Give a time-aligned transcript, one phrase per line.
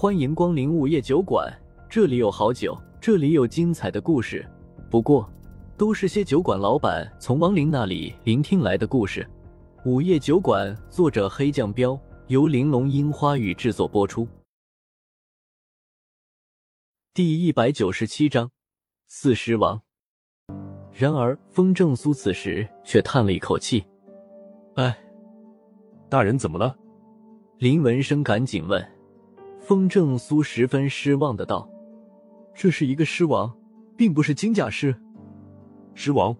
[0.00, 1.54] 欢迎光临午夜酒馆，
[1.86, 4.50] 这里有好酒，这里有精彩的故事。
[4.90, 5.30] 不过，
[5.76, 9.28] 都是些酒馆老板从亡灵那里聆听来的故事。
[9.84, 14.26] 午夜酒馆，作者黑酱标，由玲珑樱花雨制作播出。
[17.12, 18.50] 第一百九十七章，
[19.06, 19.82] 四尸王。
[20.94, 23.84] 然而，风正苏此时却叹了一口气
[24.76, 24.98] ：“哎，
[26.08, 26.74] 大人怎么了？”
[27.60, 28.82] 林文生赶紧问。
[29.60, 31.68] 风正苏十分失望的道
[32.54, 33.52] ：“这是一个狮王，
[33.96, 34.94] 并不是金甲狮。”
[35.94, 36.34] 狮王。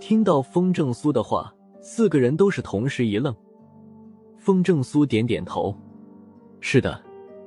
[0.00, 3.34] 听到风正苏的话，四个人都是同时一愣。
[4.36, 5.74] 风正苏点点头
[6.60, 7.00] ：“是的，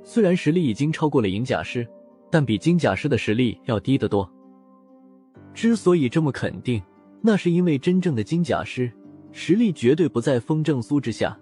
[0.04, 1.88] 虽然实力已经超过了银甲狮，
[2.30, 4.28] 但比金甲狮的实力要低得多。
[5.54, 6.82] 之所以这么肯定，
[7.22, 8.92] 那是因为真正的金甲狮
[9.32, 11.38] 实力绝对不在风正苏之下。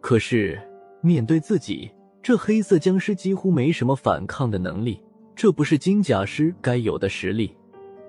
[0.00, 0.58] 可是
[1.02, 1.90] 面对自己……”
[2.22, 5.02] 这黑色僵尸几乎没什么反抗的能力，
[5.34, 7.52] 这不是金甲师该有的实力。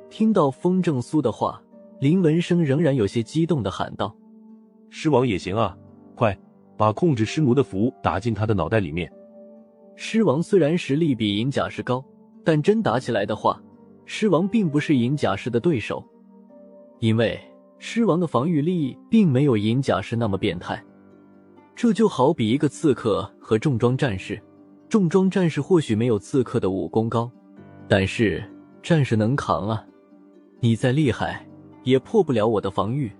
[0.08, 1.60] 听到风正苏的话，
[2.00, 4.16] 林文生仍然有些激动的喊道
[4.92, 5.76] ：“狮王也行啊，
[6.14, 6.38] 快
[6.78, 9.12] 把控制尸奴的符打进他的脑袋里面。”
[9.98, 12.04] 狮王虽然实力比银甲师高，
[12.44, 13.60] 但真打起来的话，
[14.06, 16.04] 狮王并不是银甲师的对手，
[17.00, 17.40] 因为
[17.80, 20.84] 狮王的防御力并没有银甲师那么变态。
[21.76, 24.42] 这就好比一个刺客和重装战士，
[24.90, 27.30] 重装战士或许没有刺客的武功高，
[27.88, 28.44] 但是
[28.82, 29.86] 战士能扛啊！
[30.60, 31.46] 你再厉害，
[31.84, 33.12] 也破不了我的防御。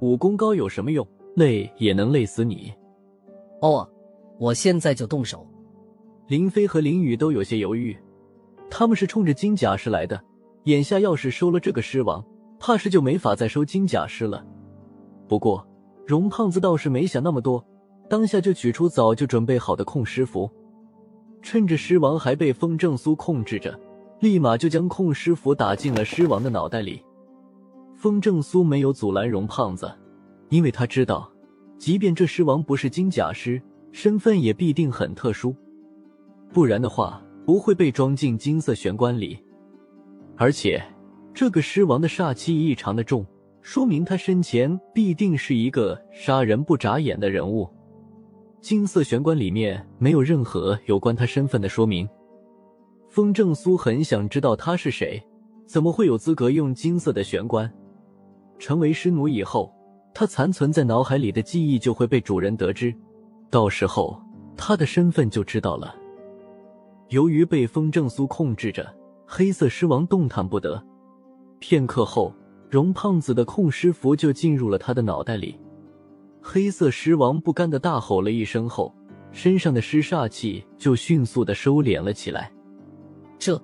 [0.00, 1.06] 武功高有什么用？
[1.34, 2.72] 累也能累死你。
[3.60, 3.88] 哦，
[4.38, 5.46] 我现在就动手。
[6.26, 7.96] 林飞和林雨都有些犹豫，
[8.68, 10.20] 他们是冲着金甲师来的，
[10.64, 12.24] 眼下要是收了这个狮王，
[12.60, 14.44] 怕是就没法再收金甲师了。
[15.26, 15.66] 不过
[16.06, 17.64] 荣胖子倒是没想那么多。
[18.08, 20.50] 当下就取出早就准备好的控尸符，
[21.42, 23.78] 趁着狮王还被风正苏控制着，
[24.20, 27.02] 立马就将控尸符打进了狮王的脑袋里。
[27.94, 29.92] 风正苏没有阻拦容胖子，
[30.48, 31.30] 因为他知道，
[31.76, 33.60] 即便这狮王不是金甲师，
[33.92, 35.54] 身份也必定很特殊，
[36.52, 39.38] 不然的话不会被装进金色玄关里。
[40.36, 40.82] 而且，
[41.34, 43.26] 这个狮王的煞气异常的重，
[43.60, 47.68] 说明他身前必定是一个杀人不眨眼的人物。
[48.60, 52.08] 金色玄关里面没有任何有关他身份的说明。
[53.08, 55.22] 风正苏很想知道他是谁，
[55.64, 57.72] 怎么会有资格用金色的玄关？
[58.58, 59.72] 成为尸奴以后，
[60.12, 62.92] 他残存在脑海里的记忆就会被主人得知，
[63.48, 64.20] 到时候
[64.56, 65.94] 他的身份就知道了。
[67.08, 68.92] 由于被风正苏控制着，
[69.26, 70.84] 黑色狮王动弹不得。
[71.60, 72.34] 片刻后，
[72.68, 75.58] 容胖子的控尸符就进入了他的脑袋里。
[76.40, 78.94] 黑色狮王不甘的大吼了一声后，
[79.30, 82.50] 身上的尸煞气就迅速的收敛了起来。
[83.38, 83.60] 这，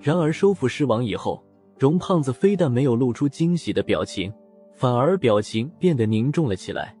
[0.00, 1.44] 然而收服狮王以后，
[1.78, 4.32] 荣胖子非但没有露出惊喜的表情，
[4.74, 6.96] 反而表情变得凝重了起来，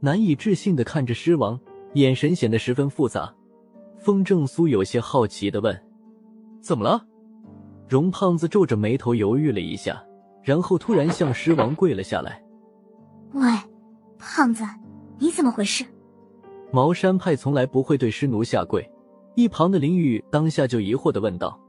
[0.00, 1.58] 难以置信的看着狮王，
[1.94, 3.32] 眼神显得十分复杂。
[3.98, 5.80] 风正苏有些好奇的问
[6.60, 7.06] ：“怎么了？”
[7.88, 10.04] 荣胖子皱着眉头犹豫了一下，
[10.42, 12.42] 然后突然向狮王跪了下来
[13.32, 13.42] ：“喂。”
[14.34, 14.64] 胖子，
[15.18, 15.84] 你怎么回事？
[16.70, 18.82] 茅山派从来不会对师奴下跪。
[19.34, 21.60] 一旁的林雨当下就疑惑的问道。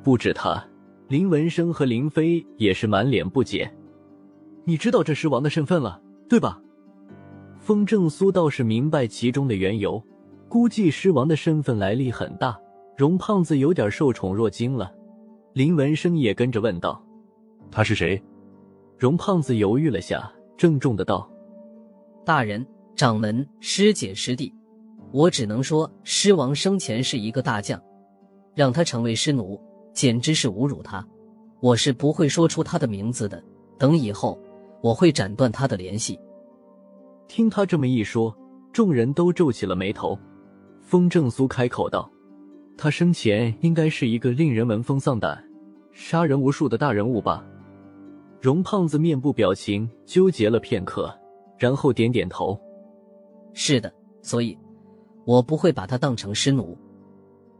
[0.00, 0.64] 不止他，
[1.08, 3.68] 林文生和林飞也是满脸不解。
[4.64, 6.62] 你知道这狮王的身份了，对吧？
[7.58, 10.00] 风正苏倒是明白其中的缘由，
[10.48, 12.56] 估计狮王的身份来历很大。
[12.96, 14.92] 荣胖子有点受宠若惊了。
[15.52, 17.04] 林文生也跟着问道
[17.72, 18.22] ：“他是谁？”
[18.96, 21.28] 荣胖子犹豫了下，郑重的道。
[22.24, 24.54] 大人、掌门、师姐、师弟，
[25.10, 27.80] 我只能说，狮王生前是一个大将，
[28.54, 29.60] 让他成为狮奴，
[29.92, 31.04] 简直是侮辱他。
[31.60, 33.42] 我是不会说出他的名字的，
[33.78, 34.38] 等以后，
[34.80, 36.18] 我会斩断他的联系。
[37.26, 38.36] 听他这么一说，
[38.72, 40.16] 众人都皱起了眉头。
[40.80, 42.10] 风正苏开口道
[42.78, 45.42] ：“他生前应该是一个令人闻风丧胆、
[45.92, 47.44] 杀人无数的大人物吧？”
[48.40, 51.12] 容胖子面部表情纠结了片刻。
[51.62, 52.60] 然后点点头，
[53.52, 54.58] 是的，所以，
[55.24, 56.76] 我不会把他当成尸奴。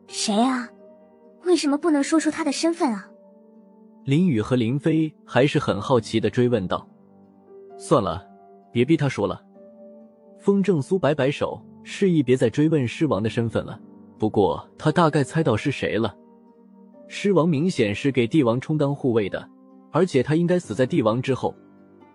[0.08, 0.68] 谁啊？
[1.44, 3.08] 为什么不能说出他的身份啊？
[4.04, 6.84] 林雨和林飞还是很好奇的追问道。
[7.78, 8.26] 算了，
[8.72, 9.40] 别逼他说了。
[10.40, 13.80] 风正苏摆摆手，示意别再追问狮王的身份了。
[14.18, 16.12] 不过他大概猜到是谁了。
[17.06, 19.48] 狮王明显是给帝王充当护卫的，
[19.92, 21.54] 而且他应该死在帝王之后。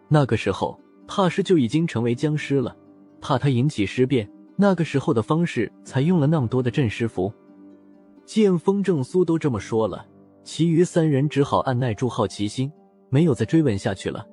[0.10, 0.78] 那个时候。
[1.07, 2.75] 怕是就已经成为僵尸了，
[3.21, 7.31] 怕他引起尸变，那个时候的方式才用了那么多的镇尸符。
[8.25, 10.06] 见风正苏都这么说了，
[10.44, 12.71] 其余三人只好按耐住好奇心，
[13.09, 14.27] 没有再追问下去了。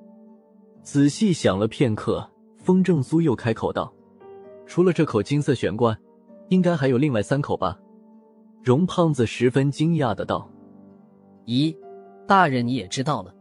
[0.83, 3.91] 仔细想了片刻，风正苏又开口道
[4.67, 5.97] ：“除了这口金色玄关，
[6.49, 7.79] 应该还有另外三口吧？”
[8.61, 10.49] 荣胖子十分惊讶的道
[11.45, 11.75] ：“咦，
[12.27, 13.33] 大人你也知道了？”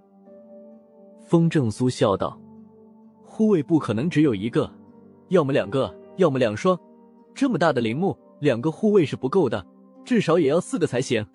[1.27, 2.39] 风正苏笑道
[3.37, 4.71] ：“护卫不可能只有一个，
[5.31, 6.79] 要么两个，要么两双。
[7.35, 9.67] 这么大的陵墓，两个护卫是不够的。”
[10.07, 11.27] 至少也要四个才行。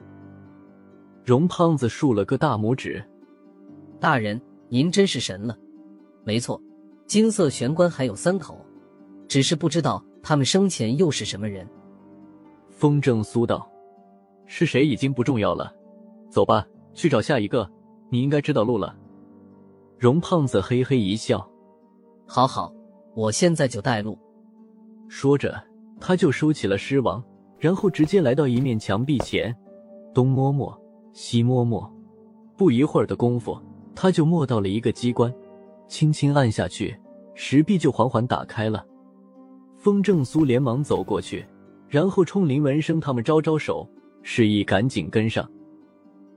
[1.25, 3.03] 荣胖子竖了个大拇指
[3.99, 5.57] ：“大人，您真是神了。
[6.23, 6.61] 没错，
[7.05, 8.57] 金色玄关还有三口，
[9.27, 11.67] 只是不知道他们生前又是什么人。”
[12.69, 13.69] 风正苏道
[14.45, 15.73] ：“是谁已经不重要了，
[16.29, 17.69] 走吧，去找下一个。
[18.09, 18.95] 你应该知道路了。”
[19.99, 21.45] 荣胖子嘿嘿一笑
[22.31, 22.71] ：“好好，
[23.15, 24.15] 我现在就带路。”
[25.09, 25.59] 说着，
[25.99, 27.23] 他就收起了狮王。
[27.57, 29.53] 然后直接来到一面墙壁前，
[30.13, 30.73] 东摸摸，
[31.11, 31.91] 西摸摸，
[32.55, 33.59] 不一会儿的功夫，
[33.93, 35.33] 他就摸到了一个机关，
[35.85, 36.97] 轻轻按下去，
[37.33, 38.85] 石壁就缓缓打开了。
[39.75, 41.45] 风正苏连忙走过去，
[41.89, 43.85] 然后冲林文生他们招招手，
[44.21, 45.45] 示意赶紧跟上。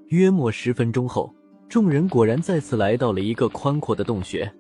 [0.09, 1.33] 约莫十分钟后，
[1.69, 4.53] 众人果然再次来到了一个宽阔的洞穴，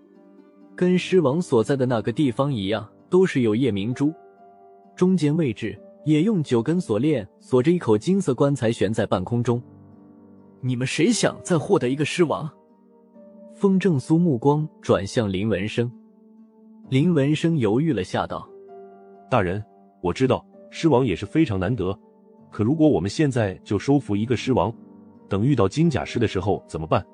[0.74, 4.12] 跟狮王所在的那个地方一样，都是有夜明珠，
[4.96, 5.78] 中间位置。
[6.04, 9.62] 也用九根锁链锁着一口金色棺材悬在半空中。
[10.60, 12.50] 你们谁想再获得一个狮王？
[13.54, 15.88] 风正苏目光转向林文生，
[16.88, 18.48] 林文生犹豫了下道
[19.30, 19.64] ：“大人，
[20.00, 21.96] 我知道狮王也是非常难得，
[22.50, 24.74] 可如果我们现在就收服一个狮王，
[25.28, 27.06] 等遇到金甲狮的时候怎么办？”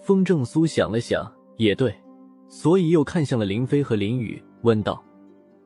[0.00, 1.94] 风正苏想了想，也对，
[2.48, 5.02] 所以又看向了林飞和林雨，问道：“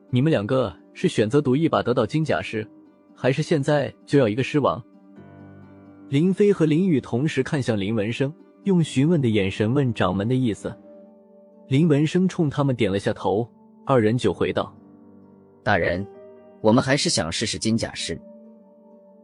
[0.09, 2.67] 你们两个？”是选择赌一把得到金甲石，
[3.15, 4.83] 还是现在就要一个狮王？
[6.09, 8.33] 林飞和林雨同时看向林文生，
[8.65, 10.75] 用询问的眼神问掌门的意思。
[11.69, 13.49] 林文生冲他们点了下头，
[13.85, 14.75] 二人就回道
[15.63, 16.05] ：“大人，
[16.59, 18.19] 我们还是想试试金甲石。”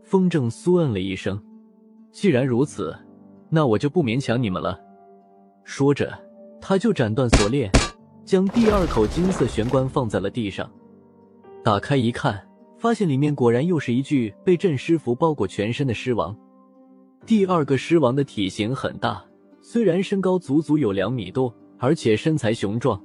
[0.02, 1.44] 风正苏嗯了一声
[2.10, 2.96] ：“既然如此，
[3.50, 4.80] 那我就不勉强你们了。”
[5.66, 6.18] 说着，
[6.68, 7.70] 他就斩断锁链，
[8.24, 10.68] 将第二口金色玄关放在了地上。
[11.64, 12.44] 打开一看，
[12.80, 16.36] 发现里面果然又是一具被镇尸符包裹全身的尸王。
[17.24, 19.24] 第二个尸王的体型很大，
[19.62, 23.00] 虽然身高足足有两米多，而且身材雄壮。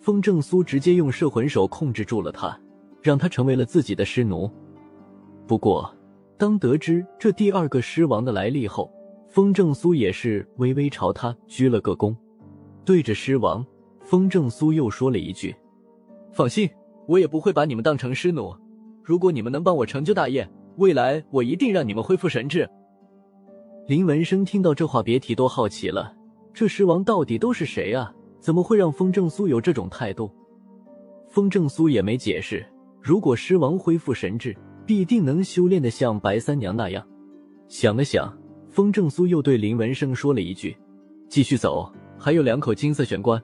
[0.00, 2.58] 风正苏直接用摄魂手控制住了他，
[3.00, 4.50] 让他成为了自己的尸奴。
[5.46, 5.88] 不过，
[6.36, 8.92] 当得知这第二个尸王的来历后，
[9.28, 12.12] 风正苏也是微微朝他鞠了个躬，
[12.86, 13.66] 对着狮王，
[14.00, 15.54] 风正苏又说了一句
[16.32, 16.70] ：“放心。”
[17.08, 18.52] 我也不会把你们当成狮奴。
[19.04, 22.68] 如果你们能帮我成就大业，未来我一定让你们恢复神智。
[23.86, 26.12] 林文生听到这话，别提多好奇了。
[26.52, 28.12] 这狮王到底都是谁啊？
[28.40, 30.28] 怎么会让风正苏有这种态度？
[31.28, 32.66] 风正苏也没解释。
[33.00, 37.06] 如果狮王恢复神智，必定能修炼的像白三娘那样。
[37.68, 38.36] 想了想，
[38.68, 40.76] 风正苏又对林文生说了一句
[41.30, 43.42] ：“继续走，还有两口金色玄关，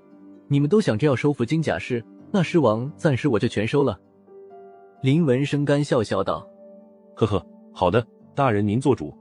[0.48, 2.04] 你们都想着要收服金甲师。”
[2.34, 4.00] 那狮王暂时我就全收了。
[5.02, 6.48] 林文生干笑笑道
[7.14, 9.14] ：“呵呵，好的，大人您做主。”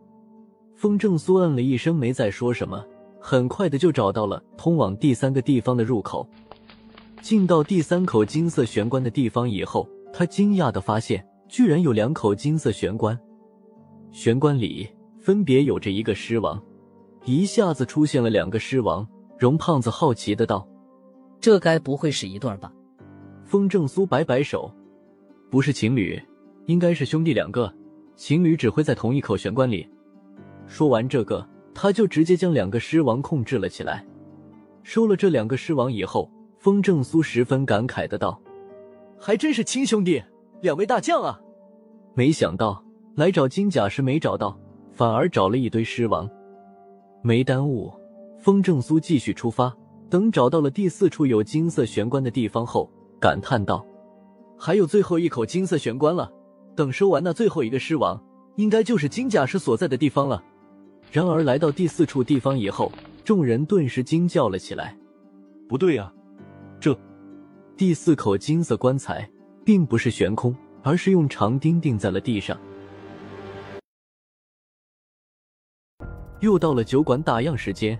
[0.77, 2.81] 风正苏嗯了一声，没再说什么。
[3.19, 6.25] 很快的就找到了通往第三个地方的入口。
[7.21, 13.19] 进到第三口金色玄关的地方以后，他惊讶的发现，居然有两口金色玄关，
[14.11, 14.89] 玄关里
[15.19, 16.59] 分别有着一个狮王。
[17.25, 19.05] 一下子出现了两个狮王。
[19.41, 20.67] 荣胖子好奇的道
[21.41, 22.71] ：“这该不会是一对吧？”
[23.43, 24.71] 风正苏摆摆手，
[25.49, 26.21] 不是情侣，
[26.67, 27.73] 应该是兄弟两个。
[28.15, 29.89] 情侣只会在同一口玄关里。
[30.67, 31.43] 说完这个，
[31.73, 34.05] 他就直接将两个狮王控制了起来。
[34.83, 36.29] 收了这两个狮王以后，
[36.59, 38.39] 风正苏十分感慨的道
[39.17, 40.21] ：“还真是亲兄弟，
[40.61, 41.41] 两位大将啊！
[42.13, 44.55] 没想到来找金甲时没找到，
[44.91, 46.29] 反而找了一堆狮王。”
[47.23, 47.91] 没耽误，
[48.41, 49.73] 风正苏继续出发。
[50.09, 52.91] 等找到了第四处有金色玄关的地方后。
[53.17, 53.85] 感叹道
[54.57, 56.33] ：“还有最后一口金色玄关了，
[56.75, 58.19] 等收完那最后一个尸王，
[58.55, 60.43] 应该就是金甲师所在的地方了。”
[61.11, 62.91] 然而来到第四处地方以后，
[63.23, 64.97] 众人顿时惊叫了起来
[65.69, 66.11] ：“不对呀，
[66.79, 66.97] 这
[67.77, 69.29] 第四口金色棺材
[69.63, 72.59] 并不是悬空，而是用长钉钉在了地上。”
[76.41, 77.99] 又到了酒馆打烊时间，